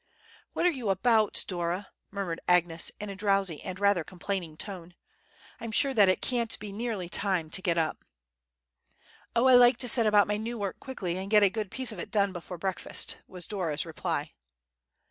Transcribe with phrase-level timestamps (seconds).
[0.53, 4.95] "What are you about, Dora?" murmured Agnes, in a drowsy and rather complaining tone;
[5.59, 8.03] "I'm sure that it can't be nearly time to get up."
[9.35, 11.91] "Oh, I like to set about my new work quickly, and get a good piece
[11.91, 14.33] of it done before breakfast," was Dora's reply.